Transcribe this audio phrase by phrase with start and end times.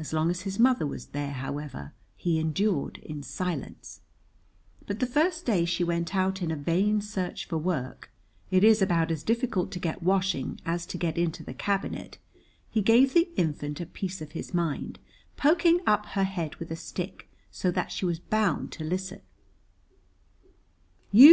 [0.00, 4.00] As long as his mother was there, however, he endured in silence,
[4.84, 8.10] but the first day she went out in a vain search for work
[8.50, 12.18] (it is about as difficult to get washing as to get into the Cabinet),
[12.68, 14.98] he gave the infant a piece of his mind,
[15.36, 19.20] poking up her head with a stick so that she was bound to listen.